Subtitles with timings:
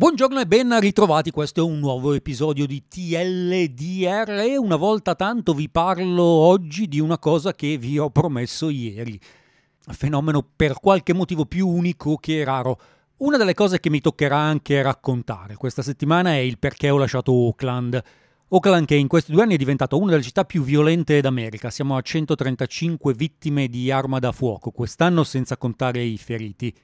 [0.00, 5.52] Buongiorno e ben ritrovati, questo è un nuovo episodio di TLDR e una volta tanto
[5.52, 9.20] vi parlo oggi di una cosa che vi ho promesso ieri.
[9.88, 12.80] Fenomeno per qualche motivo più unico che raro.
[13.18, 17.32] Una delle cose che mi toccherà anche raccontare questa settimana è il perché ho lasciato
[17.32, 18.02] Oakland.
[18.48, 21.98] Oakland che in questi due anni è diventata una delle città più violente d'America, siamo
[21.98, 26.74] a 135 vittime di arma da fuoco quest'anno senza contare i feriti.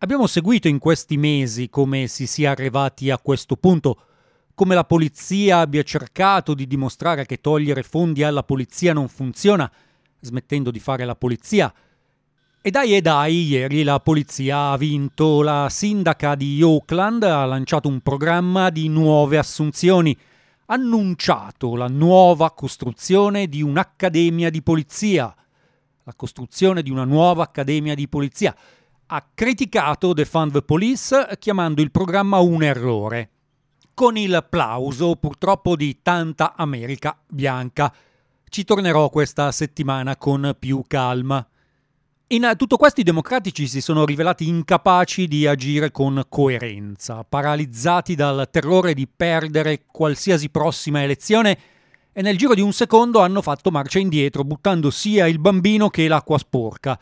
[0.00, 3.96] Abbiamo seguito in questi mesi come si sia arrivati a questo punto,
[4.54, 9.70] come la polizia abbia cercato di dimostrare che togliere fondi alla polizia non funziona,
[10.20, 11.72] smettendo di fare la polizia.
[12.60, 17.88] E dai e dai, ieri la polizia ha vinto, la sindaca di Oakland ha lanciato
[17.88, 20.14] un programma di nuove assunzioni,
[20.66, 25.34] annunciato la nuova costruzione di un'accademia di polizia,
[26.02, 28.54] la costruzione di una nuova accademia di polizia
[29.08, 33.30] ha criticato The Fund the Police chiamando il programma un errore,
[33.94, 37.92] con il plauso purtroppo di tanta America bianca.
[38.48, 41.46] Ci tornerò questa settimana con più calma.
[42.28, 48.48] In tutto questo i democratici si sono rivelati incapaci di agire con coerenza, paralizzati dal
[48.50, 51.58] terrore di perdere qualsiasi prossima elezione
[52.12, 56.08] e nel giro di un secondo hanno fatto marcia indietro, buttando sia il bambino che
[56.08, 56.98] l'acqua sporca,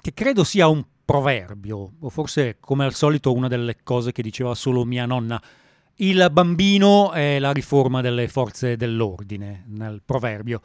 [0.00, 4.54] che credo sia un proverbio, o forse come al solito una delle cose che diceva
[4.54, 5.40] solo mia nonna.
[5.96, 10.60] Il bambino è la riforma delle forze dell'ordine, nel proverbio.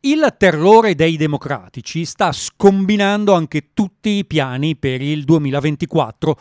[0.00, 6.40] Il terrore dei democratici sta scombinando anche tutti i piani per il 2024,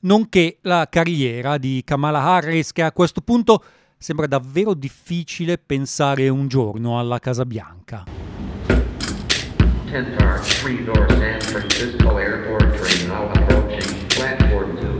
[0.00, 3.62] nonché la carriera di Kamala Harris, che a questo punto
[3.96, 8.17] sembra davvero difficile pensare un giorno alla Casa Bianca.
[9.90, 14.98] 10 car, 3 door San Francisco Airport train now approaching platform 2.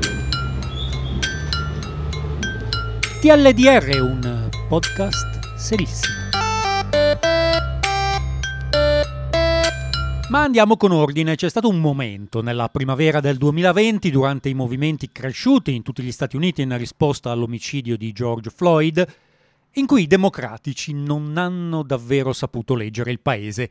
[3.21, 6.15] TLDR un podcast serissimo.
[10.31, 15.11] Ma andiamo con ordine, c'è stato un momento nella primavera del 2020, durante i movimenti
[15.13, 19.07] cresciuti in tutti gli Stati Uniti in risposta all'omicidio di George Floyd,
[19.73, 23.69] in cui i democratici non hanno davvero saputo leggere il paese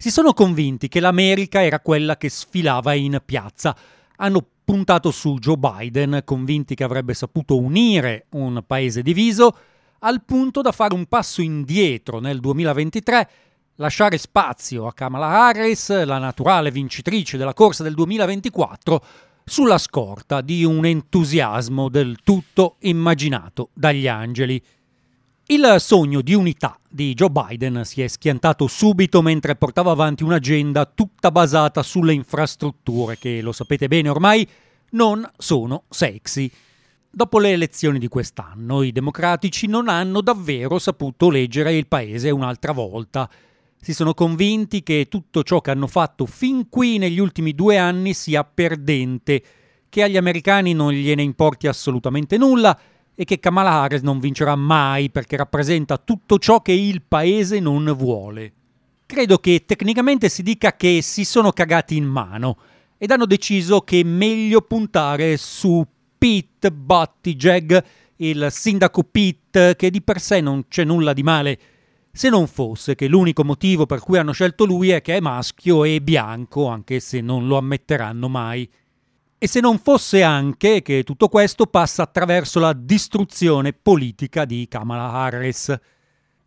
[0.00, 3.76] si sono convinti che l'America era quella che sfilava in piazza.
[4.16, 9.54] Hanno puntato su Joe Biden, convinti che avrebbe saputo unire un paese diviso,
[9.98, 13.30] al punto da fare un passo indietro nel 2023,
[13.74, 19.04] lasciare spazio a Kamala Harris, la naturale vincitrice della corsa del 2024,
[19.44, 24.64] sulla scorta di un entusiasmo del tutto immaginato dagli angeli.
[25.50, 30.86] Il sogno di unità di Joe Biden si è schiantato subito mentre portava avanti un'agenda
[30.86, 34.48] tutta basata sulle infrastrutture che, lo sapete bene ormai,
[34.90, 36.48] non sono sexy.
[37.10, 42.70] Dopo le elezioni di quest'anno, i democratici non hanno davvero saputo leggere il paese un'altra
[42.70, 43.28] volta.
[43.80, 48.14] Si sono convinti che tutto ciò che hanno fatto fin qui negli ultimi due anni
[48.14, 49.42] sia perdente,
[49.88, 52.78] che agli americani non gliene importi assolutamente nulla
[53.14, 57.92] e che Kamala Harris non vincerà mai perché rappresenta tutto ciò che il paese non
[57.96, 58.52] vuole.
[59.06, 62.56] Credo che tecnicamente si dica che si sono cagati in mano
[62.96, 65.84] ed hanno deciso che è meglio puntare su
[66.16, 67.82] Pete Buttigieg,
[68.16, 71.58] il sindaco Pete, che di per sé non c'è nulla di male,
[72.12, 75.84] se non fosse che l'unico motivo per cui hanno scelto lui è che è maschio
[75.84, 78.68] e bianco, anche se non lo ammetteranno mai.
[79.42, 85.12] E se non fosse anche che tutto questo passa attraverso la distruzione politica di Kamala
[85.12, 85.74] Harris.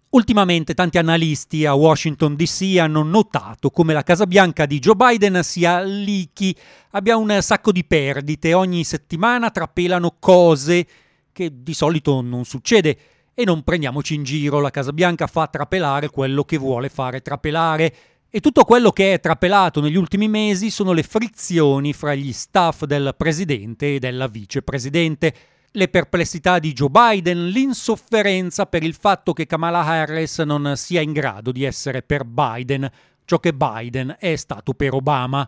[0.10, 5.42] Ultimamente tanti analisti a Washington DC hanno notato come la Casa Bianca di Joe Biden
[5.42, 6.56] sia leaky,
[6.92, 10.86] abbia un sacco di perdite, ogni settimana trapelano cose
[11.32, 12.98] che di solito non succede.
[13.34, 17.96] E non prendiamoci in giro, la Casa Bianca fa trapelare quello che vuole fare trapelare
[18.36, 22.86] e tutto quello che è trapelato negli ultimi mesi sono le frizioni fra gli staff
[22.86, 25.36] del presidente e della vicepresidente,
[25.70, 31.12] le perplessità di Joe Biden, l'insofferenza per il fatto che Kamala Harris non sia in
[31.12, 32.90] grado di essere per Biden
[33.24, 35.48] ciò che Biden è stato per Obama.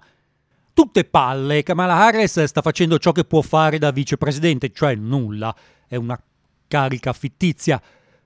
[0.71, 5.55] Tutte palle, Kamala Harris sta facendo ciò che può fare da vicepresidente, cioè nulla,
[5.87, 6.21] è una
[6.67, 7.81] carica fittizia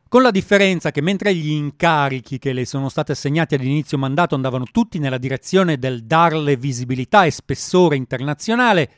[0.10, 4.34] con la differenza che mentre gli incarichi che le sono stati assegnati ad inizio mandato
[4.34, 8.90] andavano tutti nella direzione del darle visibilità e spessore internazionale,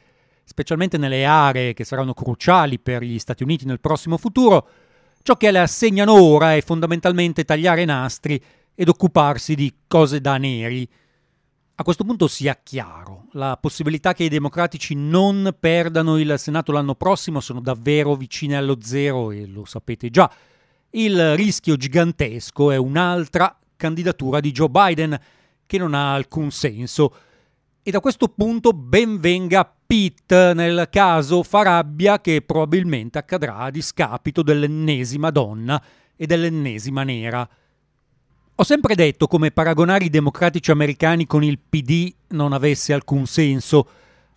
[0.46, 4.66] specialmente nelle aree che saranno cruciali per gli Stati Uniti nel prossimo futuro,
[5.22, 8.42] ciò che le assegnano ora è fondamentalmente tagliare nastri
[8.74, 10.88] ed occuparsi di cose da neri.
[11.76, 16.96] A questo punto sia chiaro, la possibilità che i democratici non perdano il Senato l'anno
[16.96, 20.32] prossimo sono davvero vicine allo zero e lo sapete già.
[20.94, 25.18] Il rischio gigantesco è un'altra candidatura di Joe Biden
[25.66, 27.16] che non ha alcun senso.
[27.82, 34.44] E da questo punto ben venga Pitt nel caso Farabbia che probabilmente accadrà a discapito
[34.44, 35.82] dell'ennesima donna
[36.18, 37.48] e dell'ennesima nera.
[38.56, 43.88] Ho sempre detto come paragonare i democratici americani con il PD non avesse alcun senso,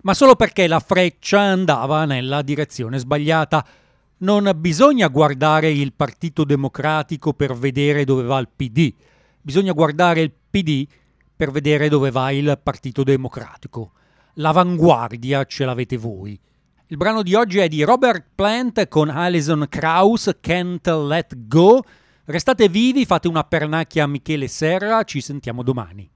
[0.03, 3.67] ma solo perché la freccia andava nella direzione sbagliata.
[4.19, 8.93] Non bisogna guardare il Partito Democratico per vedere dove va il PD,
[9.41, 10.87] bisogna guardare il PD
[11.37, 13.93] per vedere dove va il Partito Democratico.
[14.35, 16.39] L'avanguardia ce l'avete voi.
[16.89, 21.83] Il brano di oggi è di Robert Plant con Alison Krauss, Can't Let Go.
[22.27, 26.09] Restate vivi, fate una pernacchia a Michele Serra, ci sentiamo domani.